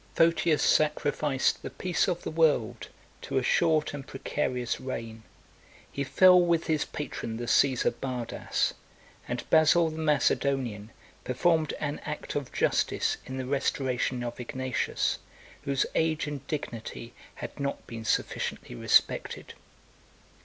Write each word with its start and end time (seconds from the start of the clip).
Photius 0.15 0.63
sacrificed 0.63 1.61
the 1.61 1.69
peace 1.69 2.07
of 2.07 2.23
the 2.23 2.31
world 2.31 2.87
to 3.21 3.37
a 3.37 3.43
short 3.43 3.93
and 3.93 4.07
precarious 4.07 4.79
reign: 4.81 5.21
he 5.91 6.03
fell 6.03 6.41
with 6.41 6.65
his 6.65 6.85
patron, 6.85 7.37
the 7.37 7.43
Cæsar 7.45 7.93
Bardas; 8.01 8.73
and 9.27 9.47
Basil 9.51 9.91
the 9.91 9.99
Macedonian 9.99 10.89
performed 11.23 11.73
an 11.79 12.01
act 12.03 12.33
of 12.33 12.51
justice 12.51 13.17
in 13.27 13.37
the 13.37 13.45
restoration 13.45 14.23
of 14.23 14.39
Ignatius, 14.39 15.19
whose 15.65 15.85
age 15.93 16.25
and 16.25 16.47
dignity 16.47 17.13
had 17.35 17.59
not 17.59 17.85
been 17.85 18.03
sufficiently 18.03 18.73
respected. 18.73 19.53